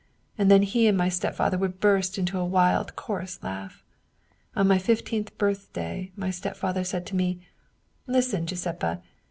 'and 0.39 0.49
then 0.49 0.63
he 0.63 0.87
and 0.87 0.97
my 0.97 1.09
stepfather 1.09 1.59
would 1.59 1.79
burst 1.79 2.17
into 2.17 2.39
a 2.39 2.43
wild, 2.43 2.95
coarse 2.95 3.37
laugh. 3.43 3.83
On 4.55 4.67
my 4.67 4.79
fifteenth 4.79 5.37
birthday 5.37 6.11
my 6.15 6.31
stepfather 6.31 6.83
said 6.83 7.05
to 7.05 7.15
me:' 7.15 7.39
Listen, 8.07 8.47
Giu 8.47 8.55
seppa! 8.57 9.03